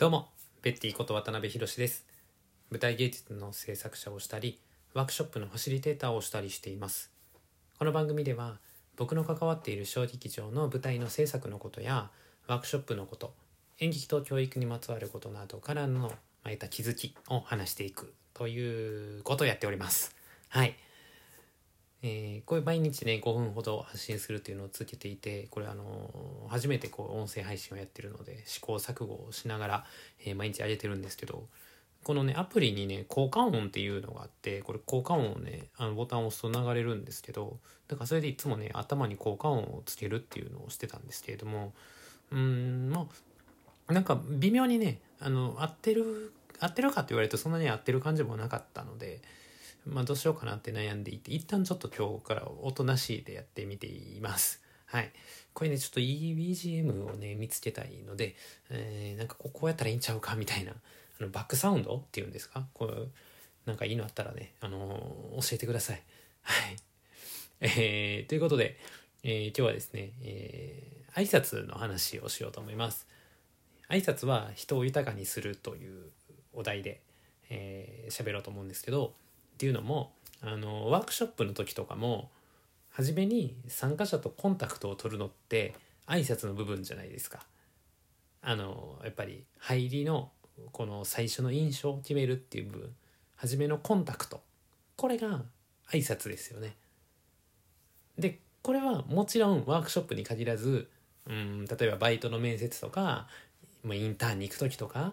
[0.00, 0.30] どうも
[0.62, 2.06] ベッティこと渡辺博です。
[2.70, 4.58] 舞台芸術の制作者をしたり
[4.94, 7.10] ワークショップのファシリテーターをしたりしています。
[7.78, 8.56] この番組では
[8.96, 12.08] 僕の関わっている小劇場の舞台の制作のことや
[12.46, 13.34] ワークショップのこと
[13.78, 16.10] 演劇と教育にまつわることなどからの
[16.44, 20.16] 得た気づきを話していくということをやっております。
[20.48, 20.76] はい。
[22.02, 29.84] えー、こういう毎日ね5分ほど発信するっていうのを続けていてこれあのー、初めてこう音声配信をやってるので試行錯誤をしながら、
[30.24, 31.44] えー、毎日上げてるんですけど
[32.02, 41.72] このねアプリにね効果音っていうのがあってこれ効果音をねあのボタンを押すと流れるんですけどだからそれでいつもね頭に効果音をつけるっていうのをしてたんですけれども
[42.32, 43.06] うんま
[43.88, 49.20] あなんか微妙にねあの合ってる合ってるかって言われるとそんなに合ってる感じもなかったので
[49.86, 54.62] まあ、どうしようかなって悩んでいて一旦ちょっと今日からおとなしいでやってみています。
[54.86, 55.10] はい。
[55.52, 58.34] これね、ちょっといい BGM をね、見つけたいので、
[58.70, 62.66] えー、なんかこうやったらいいんちゃうかみたいな、あのバックサウンドっていうんですか？
[62.74, 63.10] こう、
[63.66, 66.02] なんかいいのあったらね、あのー、教えてください。
[66.42, 66.76] はい。
[67.60, 68.78] えー、ということで、
[69.22, 73.06] えー、今日はですね、えー、挨拶の話をしようと思います。
[73.88, 76.10] 挨拶は人を豊かにするという
[76.52, 77.00] お題で、
[77.48, 79.14] えー、喋ろうと思うんですけど、
[79.60, 82.30] っていうのもあのワークショップの時とかも
[82.88, 85.74] 初めに参加者とコンタクトを取るのって
[86.06, 87.40] 挨拶の部分じゃないですか。
[88.40, 90.30] あのやっぱり入りの
[90.72, 92.90] この最初の印象を決めるっていう部分
[93.36, 94.40] 初めのコンタクト
[94.96, 95.42] これが
[95.92, 96.74] 挨拶ですよね。
[98.18, 100.88] でこれはもちろんワークショップに限らず
[101.26, 103.28] うん例えばバイトの面接とか
[103.84, 105.12] インターンに行く時とか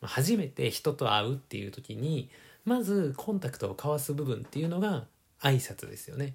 [0.00, 2.30] 初めて人と会うっていう時に
[2.64, 5.06] まずコンタクトを交わす部分っていうのが
[5.40, 6.34] 挨拶ですよね。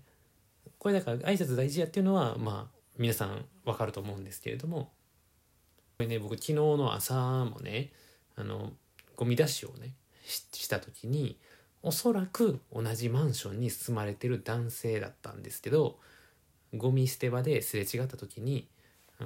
[0.79, 4.91] これだから挨拶大事やっていうのはまあ皆さんわかると思うんですけれども
[5.97, 7.13] これね僕昨日の朝
[7.45, 7.91] もね
[8.35, 8.73] あの
[9.15, 9.93] ゴミ出しをね
[10.25, 11.39] した時に
[11.81, 15.99] おそらく同じマンションに住まれてる男性だったんですけど
[16.73, 18.67] ゴミ捨て場ですれ違った時に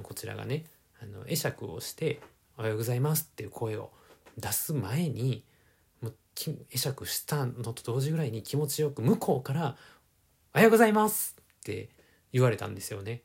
[0.02, 0.66] こちらがね
[1.02, 2.20] あの会釈をして
[2.58, 3.90] 「おはようございます」っていう声を
[4.36, 5.42] 出す前に
[6.70, 9.76] 会釈したのと同時ぐらいに気持ちよく向こうから
[10.54, 11.90] 「おはようございます」って
[12.32, 13.22] 言われたんですよね。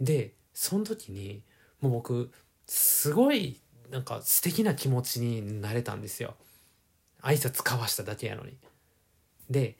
[0.00, 1.42] でその時に
[1.80, 2.30] もう僕
[2.66, 3.60] すごい
[3.90, 6.36] なんか素敵な気持ちになれたんですよ。
[7.22, 8.56] 挨拶交わしただけやのに。
[9.50, 9.76] で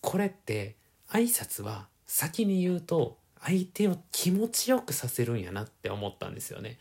[0.00, 0.76] これって
[1.08, 6.78] 挨拶は先に言うと相手を気持ちよくさせるんやなって思ったんですよね。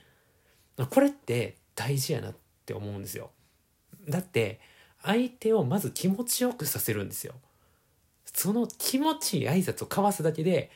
[0.90, 2.36] これって大事やなっ
[2.66, 3.32] て思うんですよ。
[4.08, 4.60] だって
[5.06, 7.36] 相手をまず気持ちよくさせるんですよ。
[8.26, 10.72] その気持ちいい挨拶を交わすだけで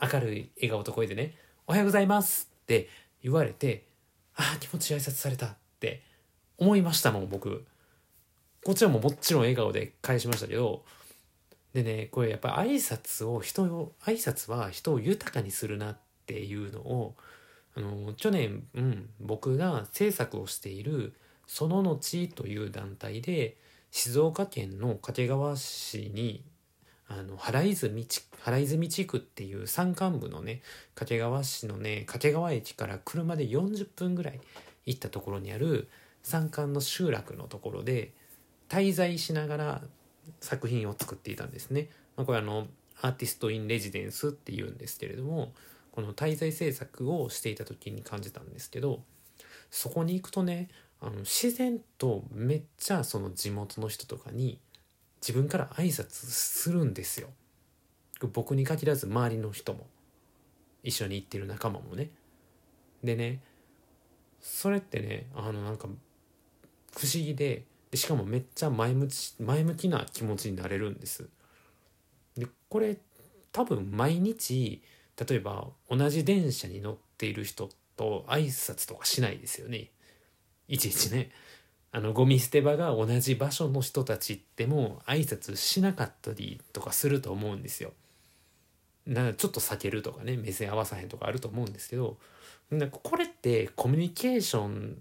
[0.00, 1.34] 明るい笑顔と声でね
[1.68, 2.88] 「おはようございます」って
[3.22, 3.84] 言われて
[4.34, 6.02] 「ああ気持ちいい挨拶された」って
[6.58, 7.64] 思いましたもん僕。
[8.64, 10.84] こっちらももちろん笑顔で返しましたけど
[11.74, 17.14] でねこれやっぱ挨拶を人を挨拶は人を豊かにするなっていうのを
[17.76, 21.12] あの去年、うん、僕が制作をしている
[21.46, 23.58] 「そののち」という団体で
[23.96, 26.42] 静岡県の掛川市に
[27.06, 28.08] あの原泉
[28.40, 30.62] 原泉地区っていう山間部のね
[30.96, 34.40] 掛川市のね掛川駅から車で40分ぐらい
[34.84, 35.88] 行ったところにある
[36.24, 38.10] 山間の集落のところで
[38.68, 39.82] 滞在しながら
[40.40, 41.88] 作品を作っていたんですね。
[42.16, 42.66] まあ、これあの
[43.00, 45.52] アーティスト・イン・レジデンスっていうんですけれども
[45.92, 49.04] この滞在制作をしていた時に感じたんですけど
[49.70, 50.68] そこに行くとね
[51.04, 54.58] あの自然とめっちゃその地元の人とかに
[55.20, 57.28] 自分から挨拶するんですよ。
[58.32, 59.86] 僕に限らず周りの人も
[60.82, 62.08] 一緒に行ってる仲間もね。
[63.02, 63.42] でね
[64.40, 65.88] それってねあのなんか
[66.96, 71.28] 不思議ででしかもめっちゃ前向き前向きな気持ちになれるんです。
[72.34, 72.96] でこれ
[73.52, 74.82] 多分毎日
[75.28, 79.90] 例えば同じ電車に乗っている人と挨拶とかしないですよね。
[80.68, 81.30] いちいちね
[81.92, 87.92] あのゴミ捨て場が同じ場所の人たちっても挨拶しなかったりとかすると思うんですよ。
[89.06, 92.16] だからちょっと避けるとかね目線合わさへんとかあると思うんですけど
[92.70, 94.96] なんかこれってコミュニケーション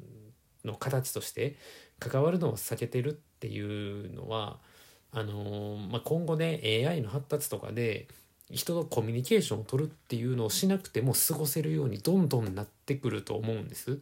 [0.65, 1.56] の形として
[2.00, 4.60] 関わるのを避けてるっていうのは
[5.12, 8.07] あのー、まあ、今後ね AI の発達とかで
[8.51, 14.00] 人とコミュニケーションを取るっていうのをしなくても過ごせるようにどんどんなってくると思うんです。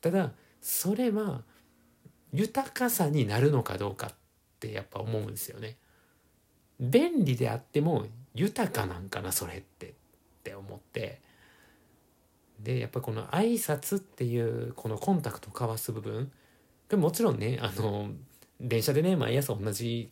[0.00, 0.32] ただ
[0.64, 1.42] それは
[2.32, 4.14] 豊かさになるのかどうかっ
[4.60, 5.76] てやっぱ思うんですよね。
[6.80, 9.92] 便利であっても豊かなんかなそれってっ
[10.42, 11.20] て思って
[12.58, 16.32] でやっぱこの挨拶っていうこのコンタクト交わす部分
[16.88, 18.08] でもちろんねあの
[18.58, 20.10] 電車でね毎朝同じ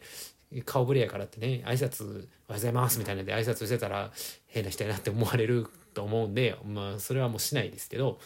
[0.66, 4.12] 顔ぶれやからってね挨拶おはようございますみたいなんで挨拶してたら
[4.48, 8.18] 変な人やなって思われると思うんでまあそれはもうしないですけど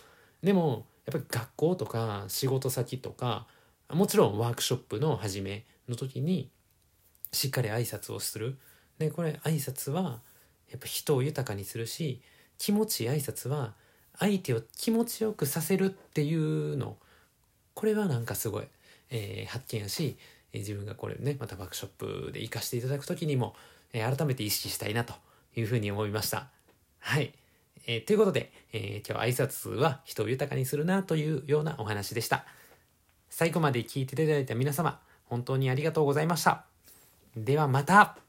[0.43, 3.47] でもやっぱり学校とか仕事先とか
[3.91, 6.51] もちろんワークショップの始めの時に
[7.33, 8.59] しっかり挨拶をする。
[8.99, 10.21] でこれ挨拶は
[10.71, 12.21] やっぱ人を豊かにするし
[12.59, 13.75] 気持ちいい挨拶は
[14.19, 16.97] 相手を気持ちよくさせるっていうの。
[17.75, 18.65] これはなんかすごい、
[19.11, 20.17] えー、発見やし
[20.53, 23.55] え自分がこれねまたワークショップで活かしていただく時にも、
[23.93, 25.15] えー、改めて意識したいなと
[25.55, 26.49] いうふうに思いました。
[26.99, 27.33] はい、
[27.87, 32.45] えー、ということで、え今日挨拶は人を豊かにするなというようなお話でした。
[33.31, 36.65] 最後まで聞いていただいた皆様本当にありがとうございました。
[37.37, 38.26] ではまた。